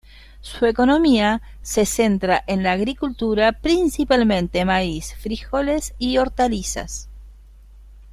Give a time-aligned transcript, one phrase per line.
[0.41, 7.07] Su economía se centra en la agricultura principalmente maíz, frijoles y hortalizas.